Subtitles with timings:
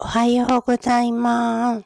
[0.00, 1.84] おはようございます。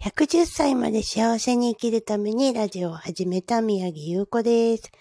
[0.00, 4.92] 110歳まで幸せに生きるためにラジオを始めた宮城優子です。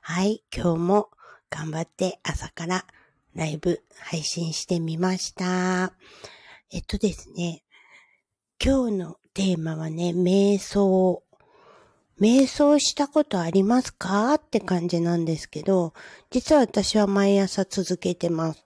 [0.00, 1.10] はい、今日も
[1.50, 2.86] 頑張って朝から
[3.34, 5.92] ライブ配信してみました。
[6.72, 7.62] えっとですね、
[8.64, 11.22] 今日のテーマはね、瞑想。
[12.18, 14.34] 瞑想したことありますか？
[14.34, 15.92] って感じなんですけど、
[16.30, 18.64] 実は私は毎朝続けてます。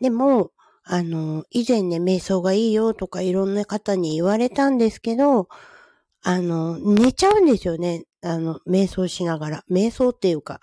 [0.00, 0.50] でも、
[0.92, 5.48] あの、以前ね、瞑想がいいよとかいろんな方に言われたんですけど、
[6.20, 8.06] あの、寝ちゃうんですよね。
[8.22, 9.64] あの、瞑想しながら。
[9.70, 10.60] 瞑想っていうか、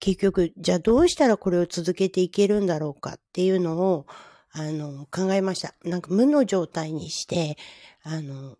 [0.00, 4.06] 結局、じゃあどうしたらこれを続けていけるんだろうかっていうのを、
[4.50, 5.74] あの、考えました。
[5.84, 7.58] なんか無の状態にして、
[8.02, 8.56] あの、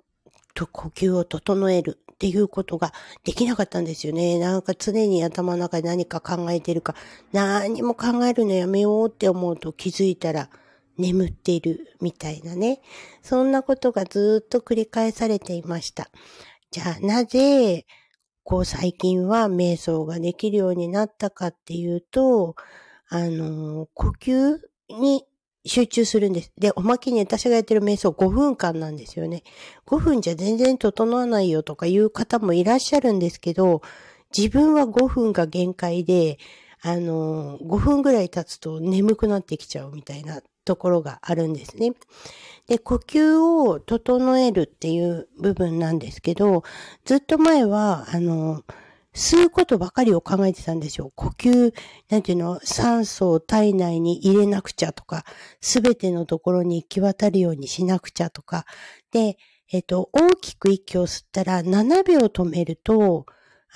[0.54, 2.92] と呼吸を整えるっていうことが
[3.24, 4.38] できなかったんですよね。
[4.38, 6.94] なんか常に頭の中で何か考えてるか、
[7.32, 10.50] 何も考えるのやめようって思うと気づいたら、
[10.98, 12.80] 眠っているみたいなね。
[13.22, 16.10] そんなことがずっと繰り返されていました。
[16.70, 17.86] じゃあなぜ、
[18.44, 22.54] こう最近は瞑想ができるようになったかっていうと、
[23.08, 25.24] あの、呼吸に
[25.64, 26.52] 集中するんです。
[26.56, 29.42] で、おまけに私がやってる瞑想5分間なんですよね。
[29.86, 33.82] 5分じゃ全然整わないよとかいう方もいらっしゃるんですけど、
[34.36, 36.38] 自分は5分が限界で、
[36.82, 41.92] あの、5分ぐらい経つと眠くなってきちゃうみたいなところがあるんですね。
[42.66, 46.64] で、呼吸を整えるっていう部分なんですけど、
[47.04, 48.62] ずっと前は、あの、
[49.14, 51.10] 吸うことばかりを考えてたんですよ。
[51.14, 51.72] 呼吸、
[52.10, 55.24] なんていうの、酸素を体内に入れなくちゃとか、
[55.60, 58.66] すべてのところに行き渡るようにしなくちゃとか。
[59.12, 59.38] で、
[59.72, 63.26] えっと、大きく息を吸ったら7秒止めると、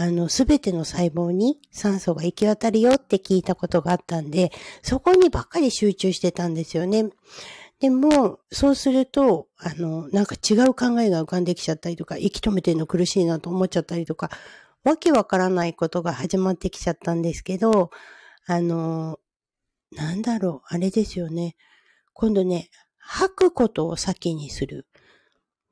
[0.00, 4.50] あの、すべての細胞に酸素が行き渡るよって聞いたことがあったんで、
[4.82, 7.10] そこにばっかり集中してたんですよね。
[7.80, 14.30] でも、そうすると、あの、なんか違う考えが浮かんできちゃったりとか、息止めてるの苦しいなと思っちゃったりとか、
[14.84, 17.90] わけわからないことが始まってきちゃったんですけど、
[18.46, 19.18] あの、
[19.92, 21.56] なんだろう、あれですよね。
[22.14, 24.86] 今度ね、吐くことを先にする。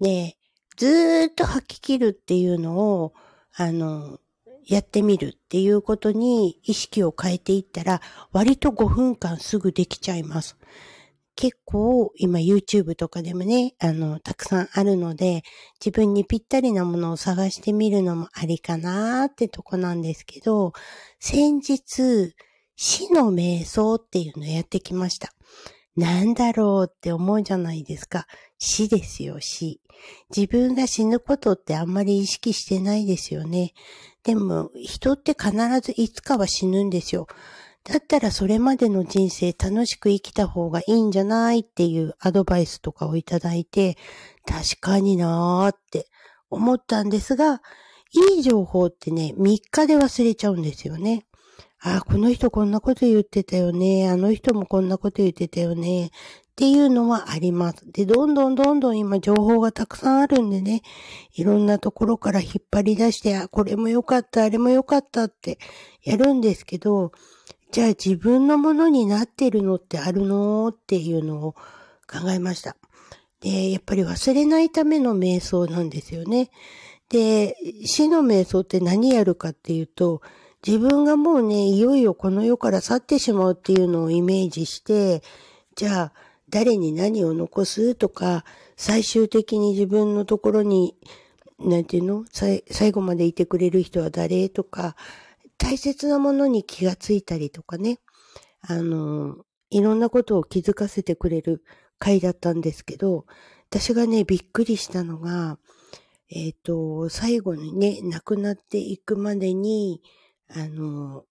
[0.01, 0.37] で、
[0.77, 3.15] ずーっと吐き切るっていうのを、
[3.61, 4.21] あの、
[4.69, 8.03] やってみるっていうことに意識を変えていったら、
[8.33, 10.59] 割と5分間すぐできちゃいます。
[11.37, 15.43] 結構今 YouTube とかでもね、あの、たくさんあるので、
[15.81, 20.75] 自分にぴったりなものを探してみるのもありかなーってとこなんですけど、
[21.19, 22.35] 先日、
[22.77, 25.33] 死の瞑想っていうのをやってきました。
[25.97, 28.27] なんだろうって思うじゃないですか。
[28.59, 29.81] 死ですよ、死。
[30.35, 33.73] 自分が死ぬことってあんまり意識してないですよね。
[34.25, 37.27] でも、人って必ずいつかは死ぬんですよ。
[37.85, 43.97] だったらそれまでの人生楽しく生きた方がいいんじゃないっていうアドバイスとかをいただいて、
[44.47, 46.07] 確かになーって
[46.51, 47.63] 思ったんですが、
[48.35, 51.25] いい情報ってね、3日で忘れちゃうんですよね。
[51.81, 54.09] ああ、この人こんなこと言ってたよね。
[54.09, 56.11] あの人もこんなこと言ってたよね。
[56.59, 57.85] っていうのはあります。
[57.93, 60.83] で、どんどんどんどん今情報がたくさんあるんでね、
[61.35, 65.61] いろんなところから引っ張り出して、あ、これも良かった、あれも良かったって
[66.03, 67.13] やるんですけど、
[67.71, 72.75] じゃあ自分のものになってるのってあるのっていうのを考えました。
[73.41, 76.51] で、やっぱり忘れないための瞑想なんですよね。
[77.09, 77.55] で、
[77.85, 80.23] 死の瞑想って何やるかっていうと、
[80.67, 85.23] 自分がもうね、いよいよこの世から去ってしまうっていうのをイメージして、
[85.77, 86.13] じゃあ、
[86.51, 87.95] 誰に何を残す？
[87.95, 88.45] とか、
[88.77, 90.97] 最終的に自分のところに、
[91.59, 92.25] なんていうの？
[92.33, 94.49] 最後までいてくれる人は誰？
[94.49, 94.97] とか、
[95.59, 97.99] 大切なものに気がついたりとかね、
[98.61, 99.37] あの、
[99.71, 101.63] いろんなことを気づかせてくれる
[101.99, 103.27] 回だったんですけど、
[103.71, 105.59] 私がね、びっくりしたのが、
[106.31, 110.01] えっ、ー、と、最後にね、亡くなっていくまでに、
[110.49, 111.25] あの、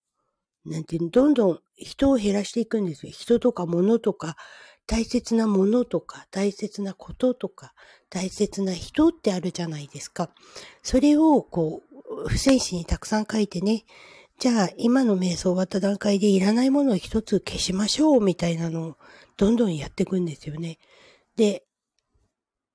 [0.66, 3.12] なんていうの、どんどん人を減らしていくんですよ。
[3.12, 4.36] 人とか物とか、
[4.88, 7.74] 大切なものとか、大切なこととか、
[8.10, 10.30] 大切な人ってあるじゃないですか。
[10.82, 11.84] それを、こ
[12.26, 13.84] う、不戦士にたくさん書いてね、
[14.40, 18.98] じゃあ、今の瞑想終わった段階でいらないものを一つ消しましょう、みたいなのを、
[19.36, 20.80] どんどんやっていくんですよね。
[21.36, 21.66] で、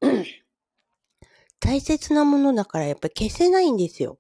[1.60, 4.19] 大切なものだからやっぱり消せないんですよ。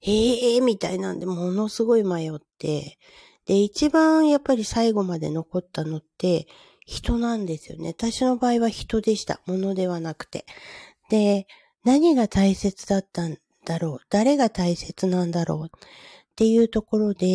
[0.00, 2.98] へえー、みたいなんで、ものすごい迷って、
[3.44, 6.46] で、一番やっぱり最後まで残ったのって、
[6.86, 7.88] 人なんですよね。
[7.88, 9.40] 私の場合は人でした。
[9.46, 10.46] 物ではなくて。
[11.10, 11.46] で、
[11.84, 14.00] 何が大切だったんだろう？
[14.08, 15.66] 誰が大切なんだろう？
[15.66, 15.70] っ
[16.36, 17.26] ていうところで、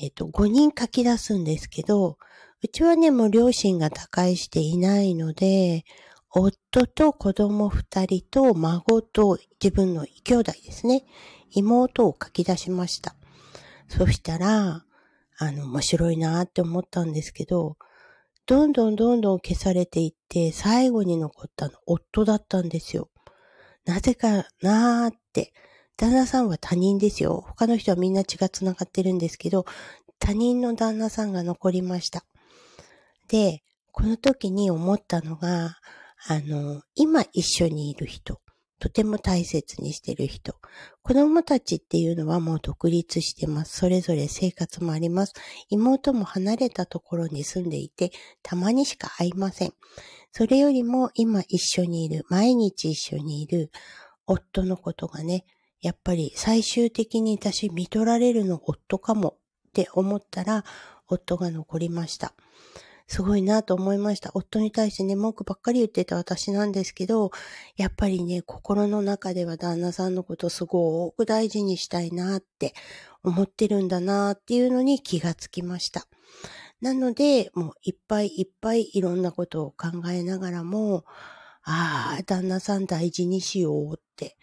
[0.00, 2.18] えっ、ー、と、5人書き出すんですけど、
[2.62, 5.84] うちはね、もう両親が他界していないので、
[6.30, 11.04] 夫と子供二人と孫と自分の兄弟ですね。
[11.50, 13.14] 妹を書き出しました。
[13.88, 14.84] そしたら、
[15.38, 17.76] あの、面白いなって思ったんですけど、
[18.48, 23.10] どんどんどんどん消されていって、最後に残ったの夫だったんですよ。
[23.84, 25.52] なぜかなーって。
[25.98, 27.44] 旦那さんは他人ですよ。
[27.46, 29.66] 他の人はみんな血が繋がってるんですけど、
[30.18, 32.24] 他人の旦那さんが残りました。
[33.28, 33.62] で、
[33.92, 35.76] この時に思ったのが、
[36.26, 38.40] あの、今一緒にいる人、
[38.78, 40.54] とても大切にしてる人。
[41.02, 43.78] 子供たちっていうのはもう独立してます。
[43.78, 45.34] それぞれ生活もあります。
[45.68, 49.74] 妹も離れたところに住んでいて、たまにしか会いません。
[50.32, 53.70] それよりも今一緒にいる、毎日一緒にいる
[54.26, 55.44] 夫のことがね、
[55.80, 59.38] やっぱり最終的に私見取られるの夫かも
[59.68, 60.64] って思ったら、
[61.08, 62.34] 夫が残りました。
[63.08, 64.30] すごいなと思いました。
[64.34, 67.30] 夫に対してね、文句ばっかり言ってた私なんですけど、
[67.76, 72.74] やっぱりね、心の中では旦那さんのことすごく大事にしたいなって
[73.22, 76.06] 思ってるんだなっていうのに気がつきました。
[76.82, 81.04] なので、もういっぱいいっぱいいろんなことを考えながらも、
[81.64, 84.36] ああ、旦那さん大事にしようって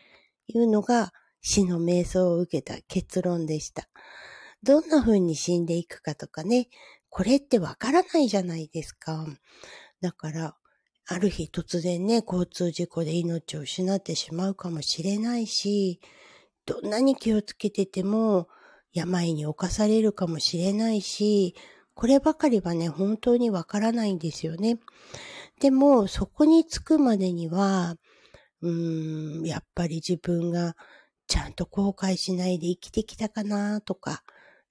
[0.47, 3.87] いうのが死の瞑想を受けた結論でした。
[4.63, 6.67] どんな風に死んでいくかとかね、
[7.15, 9.25] これってわからないじゃないですか。
[10.01, 10.57] だから、
[11.07, 16.01] ある日突然ね、交通事故で命を失ってしまうかもしれないし、
[16.65, 18.49] どんなに気をつけてても
[18.91, 21.55] 病に侵されるかもしれないし、
[21.93, 24.77] こればかりはね、本当にわからないんですよね。
[25.61, 27.95] でも、そこに着くまでには、
[28.61, 30.75] うーん、やっぱり自分が
[31.27, 34.25] ちゃんと後悔しないで生きてきたかなとか、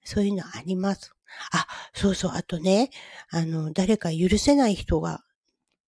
[0.05, 1.11] そういうのあります。
[1.51, 2.91] あ、そうそう、あとね、
[3.29, 5.25] あの、誰か許せない人が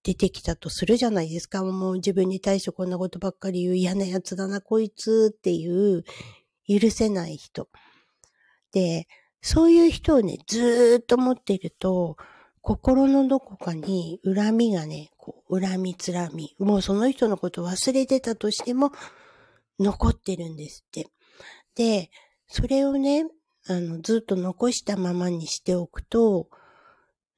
[0.04, 1.64] 出てきたとするじゃないですか。
[1.64, 6.04] もう自分に対してこんなことばっかり言う嫌なやつだな、こいつっていう
[6.68, 7.70] 許せない人。
[8.74, 9.08] で、
[9.42, 12.18] そういう人をね、ずーっと持ってると、
[12.62, 18.92] 心のどこかに恨みがね、こう恨みつらみ、もうその人のこと忘れてたとしても、
[19.80, 21.08] 残ってるんですって。
[21.76, 22.10] で、
[22.48, 23.26] それをね、
[23.70, 26.50] あの、ずっと残したままにしておくと、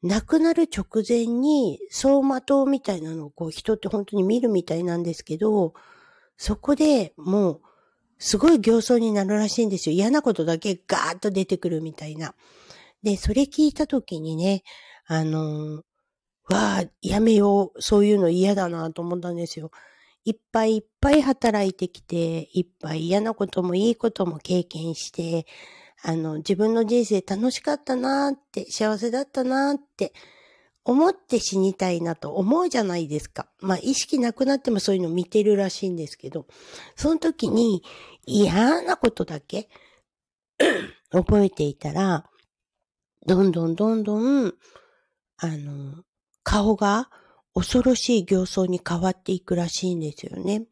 [0.01, 5.73] 亡くなる直前に走馬灯みたいなのをこう人って本当に見るみたいなんですけど、
[6.37, 7.61] そこでもう
[8.17, 9.95] すごい形相になるらしいんですよ。
[9.95, 12.33] 嫌なことだけガーッと出てくるみたいな。
[13.03, 14.63] で、それ聞いたときにね、
[15.05, 17.81] あのー、わあ、やめよう。
[17.81, 19.71] そういうの嫌だなと思ったんですよ。
[20.25, 25.45] いっぱいいっぱい働いてきて、いっぱい嫌なこともいいことも経験して、
[26.03, 30.13] あの、自分の人生楽しかったなーって、幸せだったなーって
[30.85, 33.47] 思って死にたいなと思うじゃないですか。
[33.59, 36.45] まあ、意識なくなってもそういうの見てるらしいんですけど、
[36.95, 37.83] その時に
[38.25, 39.69] 嫌なことだけ
[41.11, 42.25] 覚えていたら、
[43.25, 44.53] どんどんどんどん、
[45.37, 46.03] あの、
[46.43, 47.09] 顔が
[47.53, 50.65] 恐ろしい形相に変わっていくらしいんですよね。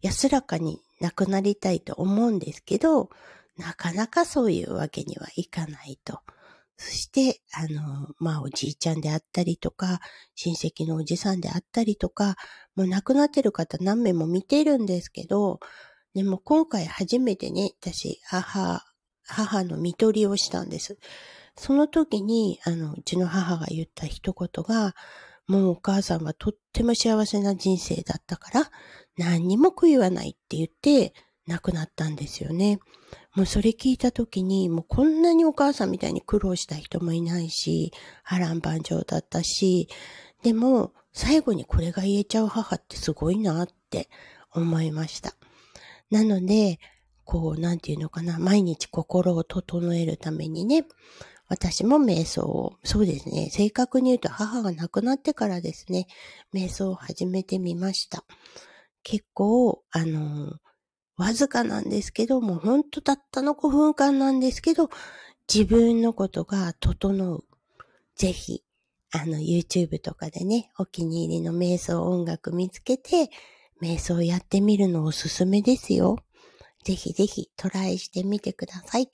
[0.00, 3.10] 安らかになくなりたいと思うんですけど、
[3.60, 6.20] なかなかそういうわけにはいかないと。
[6.76, 10.00] そして、あの、まあ、おじいちゃんであったりとか、
[10.34, 12.36] 親戚のおじさんであったりとか、
[12.74, 15.60] もう亡くなってる方何名も見てるんですけど、
[16.14, 18.82] でも今回初めてね、私、母、
[19.24, 20.98] 母の見取りをしたんです。
[21.54, 24.94] その時に、あの、うちの母が言った一言が、
[25.46, 28.70] もうお母さんはとっても幸せな人生だったから、
[29.18, 31.12] 何にも悔いはないって言って、
[31.50, 32.78] 亡くなったんですよね。
[33.34, 37.92] もうそれ聞いた時に、もうこんなにお母さんみたいに苦労した人もいないし、
[38.22, 39.88] 波乱万丈だったし、
[40.42, 44.08] でも最後にこれが言えちゃう母ってすごいなって
[44.52, 45.34] 思いました。
[46.10, 46.78] なので、
[47.24, 50.84] こう、なんていうのかな、毎日心を整えるためにね、
[51.48, 56.06] 私も瞑想を、そうですね、正確に言うと母が亡くなってからですね、
[56.54, 58.24] 瞑想を始めてみました。
[59.02, 60.54] 結構、あの、
[61.20, 64.88] わずかなんですけど、もうほんとたったの5分間なんですけど、
[65.52, 67.44] 自分のことが整う。
[68.16, 68.64] ぜひ、
[69.12, 73.30] あの、YouTube とかでね、お気に入りの瞑想音楽見つけて、
[73.82, 76.18] 瞑想やってみるのおすすめですよ。
[76.84, 79.10] ぜひぜひトライしてみてください。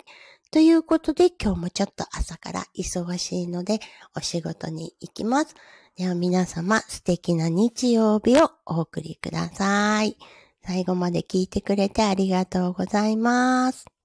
[0.52, 3.80] ということで今日もちょっと朝から忙しいので
[4.16, 5.56] お仕事に行きます。
[5.96, 10.16] では皆様素敵な日曜日をお送りください。
[10.66, 13.95] 最後まで聞いてくれてありがとうございます。